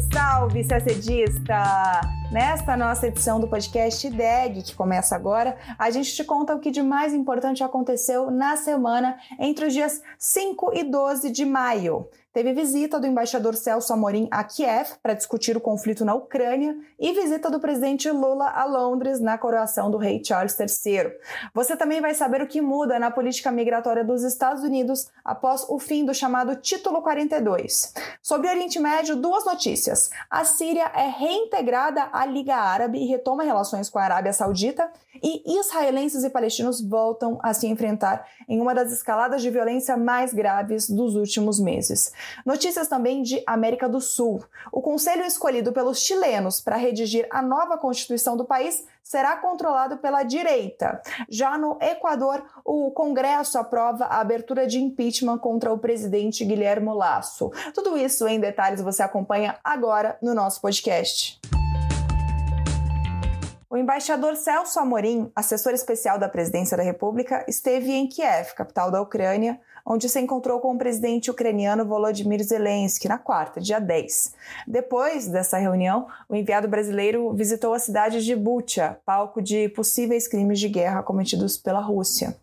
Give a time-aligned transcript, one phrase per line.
[0.00, 2.00] Salve, salve, CACDista!
[2.30, 6.70] Nesta nossa edição do podcast DEG, que começa agora, a gente te conta o que
[6.70, 12.52] de mais importante aconteceu na semana entre os dias 5 e 12 de maio teve
[12.52, 17.50] visita do embaixador Celso Amorim a Kiev para discutir o conflito na Ucrânia e visita
[17.50, 21.12] do presidente Lula a Londres na coroação do rei Charles III.
[21.54, 25.78] Você também vai saber o que muda na política migratória dos Estados Unidos após o
[25.78, 27.94] fim do chamado Título 42.
[28.22, 30.10] Sobre o Oriente Médio, duas notícias.
[30.30, 34.90] A Síria é reintegrada à Liga Árabe e retoma relações com a Arábia Saudita,
[35.22, 40.32] e israelenses e palestinos voltam a se enfrentar em uma das escaladas de violência mais
[40.32, 42.12] graves dos últimos meses.
[42.44, 44.44] Notícias também de América do Sul.
[44.72, 50.22] O conselho escolhido pelos chilenos para redigir a nova constituição do país será controlado pela
[50.22, 51.00] direita.
[51.28, 57.50] Já no Equador, o Congresso aprova a abertura de impeachment contra o presidente Guilherme Lasso.
[57.74, 61.40] Tudo isso em detalhes você acompanha agora no nosso podcast.
[63.70, 68.98] O embaixador Celso Amorim, assessor especial da Presidência da República, esteve em Kiev, capital da
[68.98, 69.60] Ucrânia,
[69.90, 74.34] onde se encontrou com o presidente ucraniano Volodymyr Zelensky na quarta, dia 10.
[74.66, 80.60] Depois dessa reunião, o enviado brasileiro visitou a cidade de Bucha, palco de possíveis crimes
[80.60, 82.36] de guerra cometidos pela Rússia.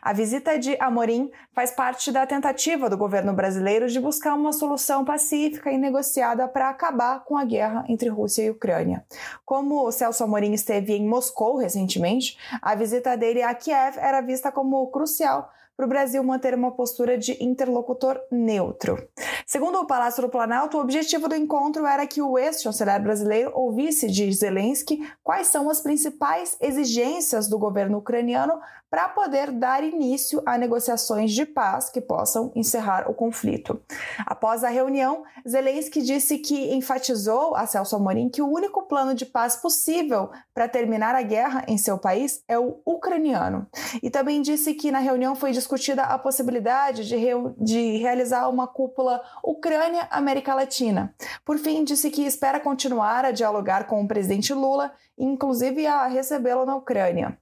[0.00, 5.04] A visita de Amorim faz parte da tentativa do governo brasileiro de buscar uma solução
[5.04, 9.04] pacífica e negociada para acabar com a guerra entre Rússia e Ucrânia.
[9.44, 14.52] Como o Celso Amorim esteve em Moscou recentemente, a visita dele a Kiev era vista
[14.52, 19.08] como crucial para o Brasil manter uma postura de interlocutor neutro.
[19.46, 24.08] Segundo o Palácio do Planalto, o objetivo do encontro era que o ex-chanceler brasileiro ouvisse
[24.08, 28.60] de Zelensky quais são as principais exigências do governo ucraniano
[28.92, 33.80] para poder dar início a negociações de paz que possam encerrar o conflito.
[34.26, 39.24] Após a reunião, Zelensky disse que enfatizou a Celso Amorim que o único plano de
[39.24, 43.66] paz possível para terminar a guerra em seu país é o ucraniano.
[44.02, 47.18] E também disse que na reunião foi discutida a possibilidade de,
[47.58, 51.14] de realizar uma cúpula Ucrânia-América Latina.
[51.46, 56.66] Por fim, disse que espera continuar a dialogar com o presidente Lula, inclusive a recebê-lo
[56.66, 57.38] na Ucrânia.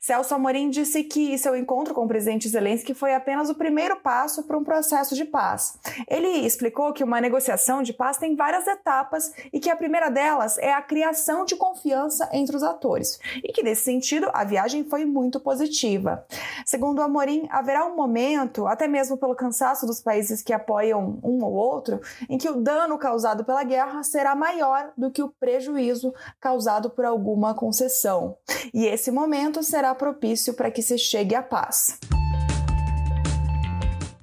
[0.00, 4.42] Celso Amorim disse que seu encontro com o presidente Zelensky foi apenas o primeiro passo
[4.42, 5.78] para um processo de paz.
[6.08, 10.58] Ele explicou que uma negociação de paz tem várias etapas e que a primeira delas
[10.58, 15.04] é a criação de confiança entre os atores, e que nesse sentido a viagem foi
[15.04, 16.26] muito positiva.
[16.64, 21.52] Segundo Amorim, haverá um momento, até mesmo pelo cansaço dos países que apoiam um ou
[21.52, 26.90] outro, em que o dano causado pela guerra será maior do que o prejuízo causado
[26.90, 28.36] por alguma concessão.
[28.72, 31.98] E esse momento será propício para que se chegue à paz.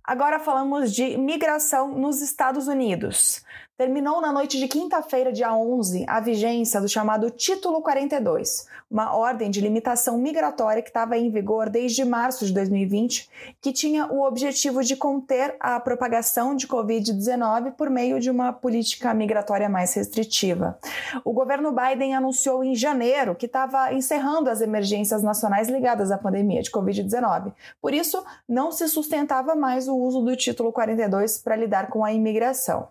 [0.02, 3.44] Agora falamos de migração nos Estados Unidos.
[3.82, 9.50] Terminou na noite de quinta-feira, dia 11, a vigência do chamado Título 42, uma ordem
[9.50, 13.28] de limitação migratória que estava em vigor desde março de 2020,
[13.60, 19.16] que tinha o objetivo de conter a propagação de Covid-19 por meio de uma política
[19.16, 20.78] migratória mais restritiva.
[21.26, 26.62] O governo Biden anunciou em janeiro que estava encerrando as emergências nacionais ligadas à pandemia
[26.62, 27.52] de Covid-19.
[27.82, 32.14] Por isso, não se sustentava mais o uso do Título 42 para lidar com a
[32.14, 32.88] imigração.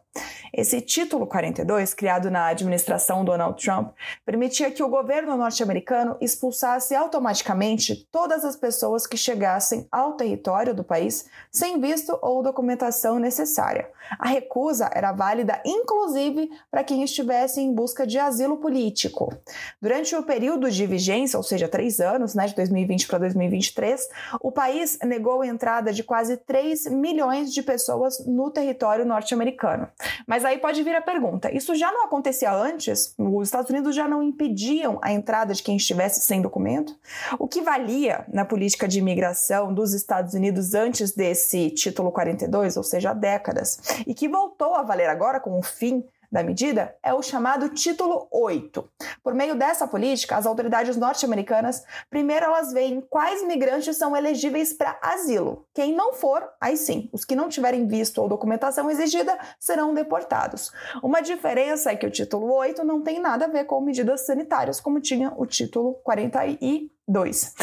[0.53, 3.93] Esse título 42, criado na administração Donald Trump,
[4.26, 10.82] permitia que o governo norte-americano expulsasse automaticamente todas as pessoas que chegassem ao território do
[10.82, 13.88] país sem visto ou documentação necessária.
[14.19, 19.32] A recusa era válida inclusive para quem estivesse em busca de asilo político.
[19.81, 24.09] Durante o período de vigência, ou seja, três anos, né, de 2020 para 2023,
[24.41, 29.88] o país negou a entrada de quase 3 milhões de pessoas no território norte-americano.
[30.27, 33.15] Mas aí pode vir a pergunta: isso já não acontecia antes?
[33.19, 36.97] Os Estados Unidos já não impediam a entrada de quem estivesse sem documento?
[37.38, 42.82] O que valia na política de imigração dos Estados Unidos antes desse título 42, ou
[42.82, 47.12] seja, há décadas, e que voltou a valer agora com o fim da medida é
[47.12, 48.88] o chamado Título 8.
[49.23, 54.99] Por meio dessa política, as autoridades norte-americanas, primeiro elas veem quais migrantes são elegíveis para
[55.03, 55.67] asilo.
[55.75, 60.73] Quem não for, aí sim, os que não tiverem visto ou documentação exigida serão deportados.
[61.03, 64.81] Uma diferença é que o Título 8 não tem nada a ver com medidas sanitárias,
[64.81, 67.55] como tinha o Título 40 e 2.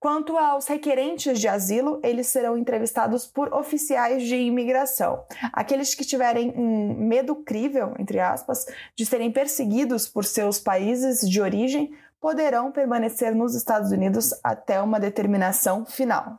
[0.00, 5.24] Quanto aos requerentes de asilo, eles serão entrevistados por oficiais de imigração.
[5.52, 8.66] Aqueles que tiverem um medo crível, entre aspas,
[8.96, 14.98] de serem perseguidos por seus países de origem, poderão permanecer nos Estados Unidos até uma
[14.98, 16.38] determinação final.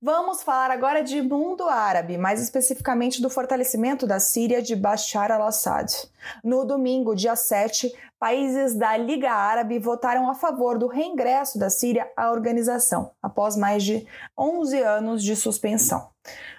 [0.00, 5.92] Vamos falar agora de mundo árabe, mais especificamente do fortalecimento da Síria de Bashar al-Assad.
[6.44, 12.08] No domingo, dia 7, países da Liga Árabe votaram a favor do reingresso da Síria
[12.16, 14.06] à organização, após mais de
[14.38, 16.08] 11 anos de suspensão.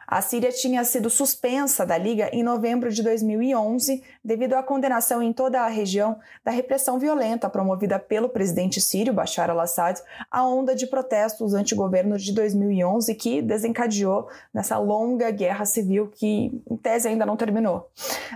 [0.05, 5.31] A Síria tinha sido suspensa da Liga em novembro de 2011 devido à condenação em
[5.31, 10.87] toda a região da repressão violenta promovida pelo presidente sírio Bashar al-Assad à onda de
[10.87, 17.37] protestos anti-governo de 2011 que desencadeou nessa longa guerra civil que, em tese, ainda não
[17.37, 17.89] terminou.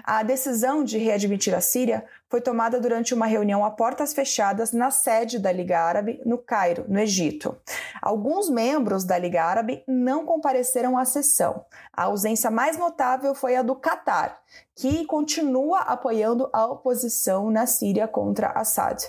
[0.03, 4.89] A decisão de readmitir a Síria foi tomada durante uma reunião a portas fechadas na
[4.89, 7.55] sede da Liga Árabe, no Cairo, no Egito.
[8.01, 11.63] Alguns membros da Liga Árabe não compareceram à sessão.
[11.95, 14.41] A ausência mais notável foi a do Catar,
[14.75, 19.03] que continua apoiando a oposição na Síria contra Assad.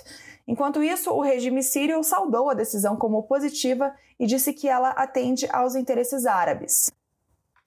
[0.47, 5.47] Enquanto isso, o regime sírio saudou a decisão como positiva e disse que ela atende
[5.51, 6.91] aos interesses árabes.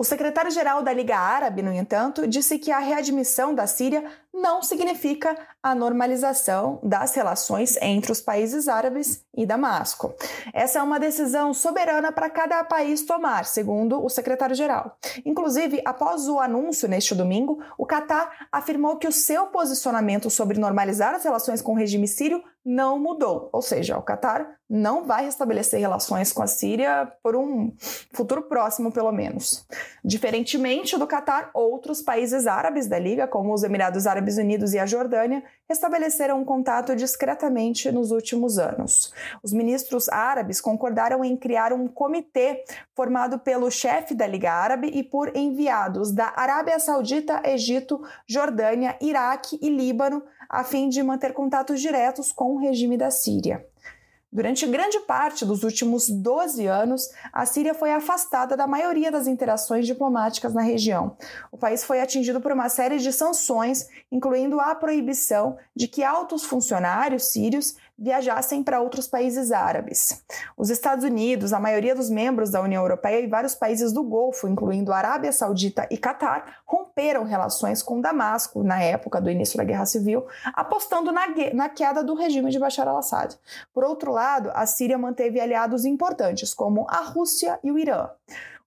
[0.01, 5.37] O secretário-geral da Liga Árabe, no entanto, disse que a readmissão da Síria não significa
[5.61, 10.15] a normalização das relações entre os países árabes e Damasco.
[10.55, 14.97] Essa é uma decisão soberana para cada país tomar, segundo o secretário-geral.
[15.27, 21.13] Inclusive, após o anúncio neste domingo, o Catar afirmou que o seu posicionamento sobre normalizar
[21.13, 25.81] as relações com o regime sírio não mudou, ou seja, o Catar não vai restabelecer
[25.81, 27.73] relações com a Síria por um
[28.13, 29.67] futuro próximo, pelo menos.
[30.05, 34.85] Diferentemente do Catar, outros países árabes da Liga, como os Emirados Árabes Unidos e a
[34.85, 39.13] Jordânia, restabeleceram um contato discretamente nos últimos anos.
[39.43, 42.65] Os ministros árabes concordaram em criar um comitê
[42.95, 49.59] formado pelo chefe da Liga Árabe e por enviados da Arábia Saudita, Egito, Jordânia, Iraque
[49.63, 53.65] e Líbano a fim de manter contatos diretos com o regime da Síria.
[54.31, 59.87] Durante grande parte dos últimos 12 anos, a Síria foi afastada da maioria das interações
[59.87, 61.17] diplomáticas na região.
[61.51, 66.45] O país foi atingido por uma série de sanções, incluindo a proibição de que altos
[66.45, 70.23] funcionários sírios viajassem para outros países árabes.
[70.57, 74.47] Os Estados Unidos, a maioria dos membros da União Europeia e vários países do Golfo,
[74.47, 79.87] incluindo Arábia Saudita e Catar, romperam relações com Damasco na época do início da Guerra
[79.87, 83.37] Civil, apostando na, na queda do regime de Bashar al-Assad.
[83.75, 88.09] Por outro lado, a Síria manteve aliados importantes, como a Rússia e o Irã.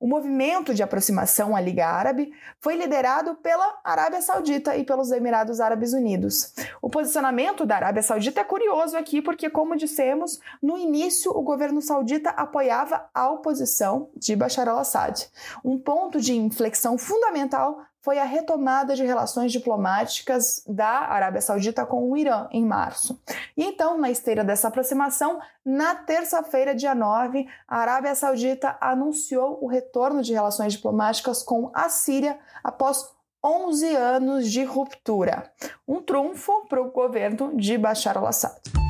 [0.02, 5.60] O movimento de aproximação à Liga Árabe foi liderado pela Arábia Saudita e pelos Emirados
[5.60, 6.56] Árabes Unidos.
[6.82, 11.84] O posicionamento da Arábia Saudita é curioso aqui, porque, como dissemos, no início o governo
[11.84, 15.30] saudita apoiava a oposição de Bashar al-Assad.
[15.64, 22.10] Um ponto de inflexão fundamental foi a retomada de relações diplomáticas da Arábia Saudita com
[22.10, 23.20] o Irã em março.
[23.56, 29.68] E então, na esteira dessa aproximação, na terça-feira, dia 9, a Arábia Saudita anunciou o
[29.68, 33.08] retorno de relações diplomáticas com a Síria após
[33.44, 35.52] 11 anos de ruptura.
[35.88, 38.81] Um trunfo para o governo de Bashar al-Assad.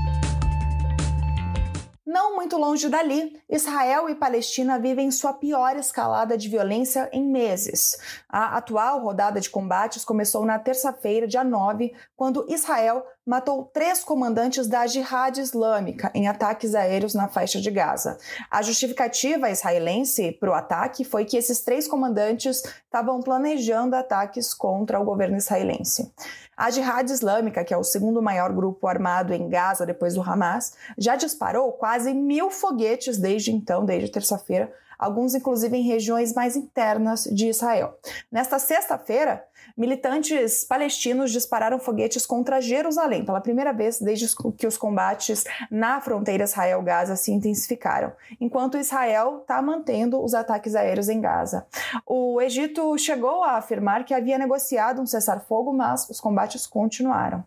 [2.12, 7.98] Não muito longe dali, Israel e Palestina vivem sua pior escalada de violência em meses.
[8.28, 14.68] A atual rodada de combates começou na terça-feira, dia 9, quando Israel matou três comandantes
[14.68, 18.18] da Jihad Islâmica em ataques aéreos na faixa de Gaza.
[18.50, 25.00] A justificativa israelense para o ataque foi que esses três comandantes estavam planejando ataques contra
[25.00, 26.12] o governo israelense.
[26.58, 30.74] A Jihad Islâmica, que é o segundo maior grupo armado em Gaza depois do Hamas,
[30.98, 37.24] já disparou quase mil foguetes desde então, desde terça-feira, alguns inclusive em regiões mais internas
[37.24, 37.98] de Israel.
[38.32, 39.44] Nesta sexta-feira,
[39.78, 46.44] militantes palestinos dispararam foguetes contra Jerusalém pela primeira vez desde que os combates na fronteira
[46.44, 51.66] Israel-Gaza se intensificaram, enquanto Israel está mantendo os ataques aéreos em Gaza.
[52.06, 57.44] O Egito chegou a afirmar que havia negociado um cessar-fogo, mas os combates continuaram.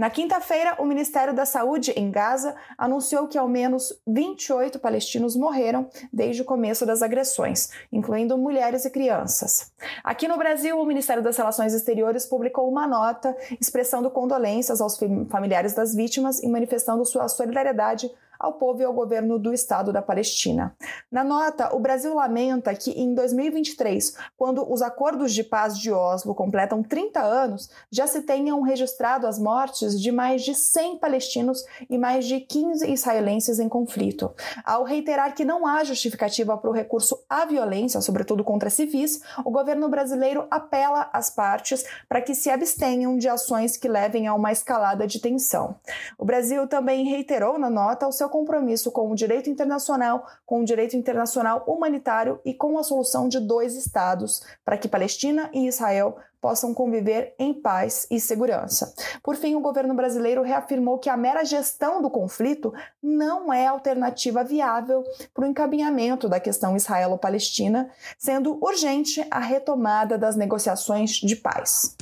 [0.00, 5.90] Na quinta-feira, o Ministério da Saúde em Gaza anunciou que ao menos 28 palestinos morreram
[6.10, 9.70] desde o começo das agressões, incluindo mulheres e crianças.
[10.02, 15.74] Aqui no Brasil, o Ministério das Relações Exteriores publicou uma nota expressando condolências aos familiares
[15.74, 20.74] das vítimas e manifestando sua solidariedade ao povo e ao governo do Estado da Palestina.
[21.12, 26.34] Na nota, o Brasil lamenta que em 2023, quando os acordos de paz de Oslo
[26.34, 31.98] completam 30 anos, já se tenham registrado as mortes de mais de 100 palestinos e
[31.98, 34.32] mais de 15 israelenses em conflito.
[34.64, 39.50] Ao reiterar que não há justificativa para o recurso à violência, sobretudo contra civis, o
[39.50, 44.50] governo brasileiro apela às partes para que se abstenham de ações que levem a uma
[44.50, 45.74] escalada de tensão.
[46.16, 50.64] O Brasil também reiterou na nota o seu compromisso com o direito internacional, com o
[50.64, 56.16] direito internacional humanitário e com a solução de dois estados, para que Palestina e Israel
[56.40, 58.94] possam conviver em paz e segurança.
[59.22, 62.72] Por fim, o governo brasileiro reafirmou que a mera gestão do conflito
[63.02, 70.34] não é alternativa viável para o encaminhamento da questão israelo-palestina, sendo urgente a retomada das
[70.34, 71.96] negociações de paz.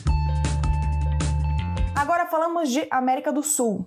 [1.96, 3.84] Agora falamos de América do Sul.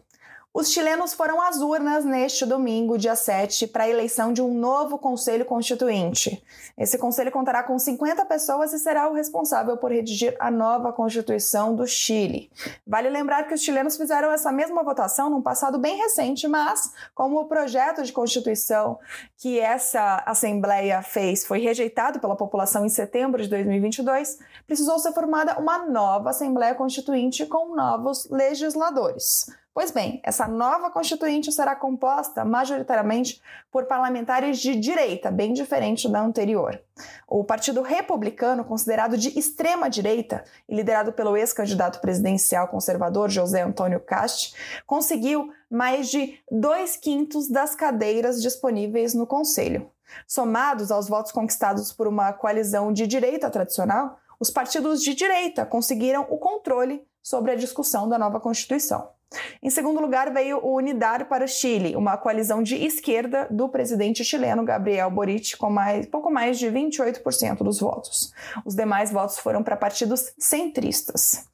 [0.53, 4.97] Os chilenos foram às urnas neste domingo, dia 7, para a eleição de um novo
[4.97, 6.43] Conselho Constituinte.
[6.77, 11.73] Esse conselho contará com 50 pessoas e será o responsável por redigir a nova Constituição
[11.73, 12.51] do Chile.
[12.85, 17.39] Vale lembrar que os chilenos fizeram essa mesma votação num passado bem recente, mas como
[17.39, 18.99] o projeto de Constituição
[19.37, 25.57] que essa Assembleia fez foi rejeitado pela população em setembro de 2022, precisou ser formada
[25.57, 29.45] uma nova Assembleia Constituinte com novos legisladores.
[29.73, 36.19] Pois bem, essa nova Constituinte será composta majoritariamente por parlamentares de direita, bem diferente da
[36.19, 36.77] anterior.
[37.25, 44.01] O Partido Republicano, considerado de extrema direita e liderado pelo ex-candidato presidencial conservador José Antônio
[44.01, 44.53] Cast,
[44.85, 49.89] conseguiu mais de dois quintos das cadeiras disponíveis no Conselho.
[50.27, 56.27] Somados aos votos conquistados por uma coalizão de direita tradicional, os partidos de direita conseguiram
[56.29, 59.20] o controle sobre a discussão da nova Constituição.
[59.63, 64.23] Em segundo lugar, veio o Unidade para o Chile, uma coalizão de esquerda do presidente
[64.23, 68.33] chileno Gabriel Boric, com mais, pouco mais de 28% dos votos.
[68.65, 71.47] Os demais votos foram para partidos centristas.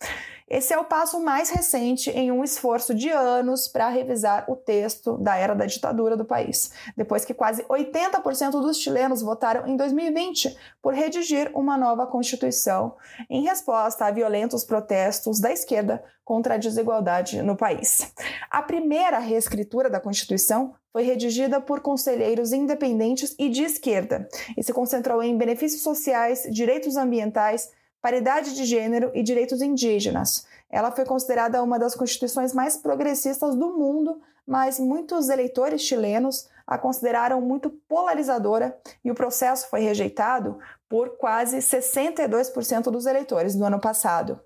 [0.49, 5.17] Esse é o passo mais recente em um esforço de anos para revisar o texto
[5.17, 10.57] da era da ditadura do país, depois que quase 80% dos chilenos votaram em 2020
[10.81, 12.95] por redigir uma nova Constituição
[13.29, 18.13] em resposta a violentos protestos da esquerda contra a desigualdade no país.
[18.49, 24.27] A primeira reescritura da Constituição foi redigida por conselheiros independentes e de esquerda
[24.57, 27.69] e se concentrou em benefícios sociais, direitos ambientais,
[28.01, 30.45] paridade de gênero e direitos indígenas.
[30.69, 36.77] Ela foi considerada uma das constituições mais progressistas do mundo, mas muitos eleitores chilenos a
[36.77, 43.79] consideraram muito polarizadora e o processo foi rejeitado por quase 62% dos eleitores no ano
[43.79, 44.39] passado.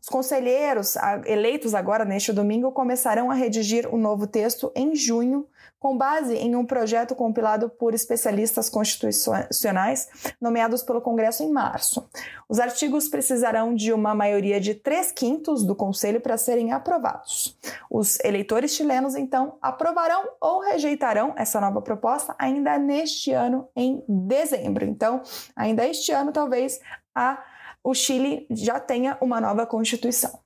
[0.00, 0.96] Os conselheiros
[1.26, 5.46] eleitos agora neste domingo começarão a redigir o um novo texto em junho,
[5.78, 10.08] com base em um projeto compilado por especialistas constitucionais
[10.40, 12.08] nomeados pelo Congresso em março.
[12.48, 17.58] Os artigos precisarão de uma maioria de três quintos do Conselho para serem aprovados.
[17.90, 24.84] Os eleitores chilenos, então, aprovarão ou rejeitarão essa nova proposta ainda neste ano, em dezembro.
[24.84, 25.22] Então,
[25.54, 26.80] ainda este ano, talvez,
[27.14, 27.42] a,
[27.82, 30.38] o Chile já tenha uma nova Constituição.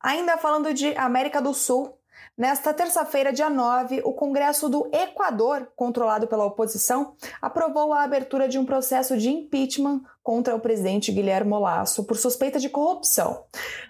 [0.00, 1.97] Ainda falando de América do Sul,
[2.38, 8.56] Nesta terça-feira, dia 9, o Congresso do Equador, controlado pela oposição, aprovou a abertura de
[8.60, 13.42] um processo de impeachment contra o presidente Guilherme Lasso por suspeita de corrupção.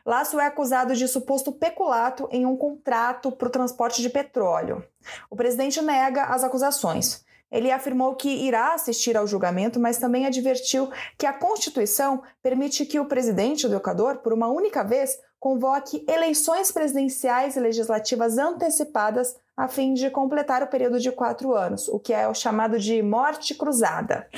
[0.02, 4.82] Lasso é acusado de suposto peculato em um contrato para o transporte de petróleo.
[5.28, 7.22] O presidente nega as acusações.
[7.52, 12.98] Ele afirmou que irá assistir ao julgamento, mas também advertiu que a Constituição permite que
[12.98, 19.68] o presidente do Equador, por uma única vez, convoque eleições presidenciais e legislativas antecipadas a
[19.68, 23.54] fim de completar o período de quatro anos, o que é o chamado de morte
[23.54, 24.28] cruzada.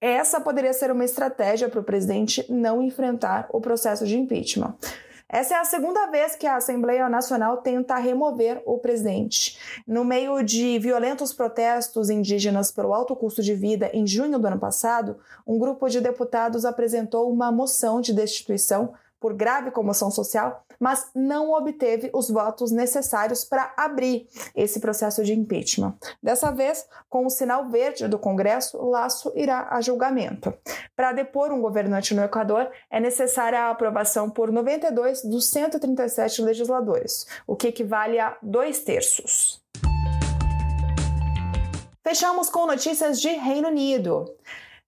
[0.00, 4.76] Essa poderia ser uma estratégia para o presidente não enfrentar o processo de impeachment.
[5.28, 9.58] Essa é a segunda vez que a Assembleia Nacional tenta remover o presidente.
[9.86, 14.60] No meio de violentos protestos indígenas pelo alto custo de vida em junho do ano
[14.60, 18.92] passado, um grupo de deputados apresentou uma moção de destituição
[19.24, 25.32] por grave comoção social, mas não obteve os votos necessários para abrir esse processo de
[25.32, 25.96] impeachment.
[26.22, 30.52] Dessa vez, com o sinal verde do Congresso, Laço irá a julgamento.
[30.94, 37.26] Para depor um governante no Equador, é necessária a aprovação por 92 dos 137 legisladores,
[37.46, 39.64] o que equivale a dois terços.
[42.02, 44.26] Fechamos com notícias de Reino Unido.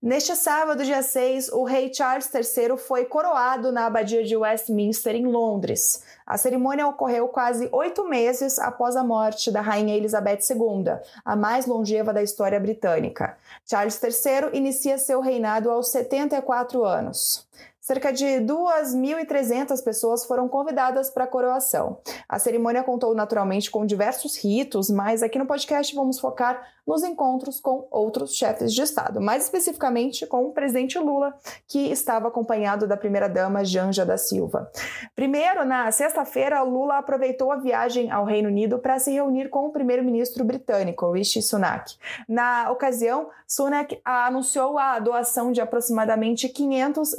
[0.02, 5.26] Neste sábado, dia 6, o rei Charles III foi coroado na abadia de Westminster, em
[5.26, 6.02] Londres.
[6.26, 11.64] A cerimônia ocorreu quase oito meses após a morte da rainha Elizabeth II, a mais
[11.64, 13.38] longeva da história britânica.
[13.64, 17.46] Charles III inicia seu reinado aos 74 anos.
[17.86, 22.00] Cerca de 2.300 pessoas foram convidadas para a coroação.
[22.28, 27.58] A cerimônia contou naturalmente com diversos ritos, mas aqui no podcast vamos focar nos encontros
[27.58, 31.34] com outros chefes de Estado, mais especificamente com o presidente Lula,
[31.66, 34.70] que estava acompanhado da primeira-dama Janja da Silva.
[35.14, 39.72] Primeiro, na sexta-feira, Lula aproveitou a viagem ao Reino Unido para se reunir com o
[39.72, 41.96] primeiro-ministro britânico, Rishi Sunak.
[42.28, 47.18] Na ocasião, Sunak anunciou a doação de aproximadamente 500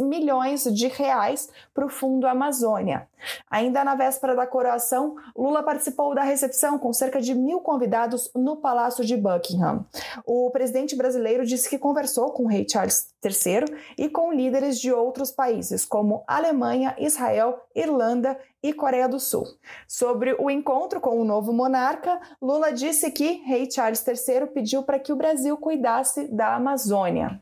[0.66, 3.08] de reais para o Fundo Amazônia.
[3.50, 8.58] Ainda na véspera da coroação, Lula participou da recepção com cerca de mil convidados no
[8.58, 9.86] Palácio de Buckingham.
[10.26, 13.66] O presidente brasileiro disse que conversou com o rei Charles III
[13.98, 19.46] e com líderes de outros países, como Alemanha, Israel, Irlanda e Coreia do Sul.
[19.88, 25.00] Sobre o encontro com o novo monarca, Lula disse que rei Charles III pediu para
[25.00, 27.42] que o Brasil cuidasse da Amazônia.